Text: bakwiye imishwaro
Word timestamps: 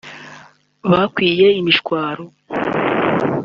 bakwiye 0.91 1.47
imishwaro 1.59 2.23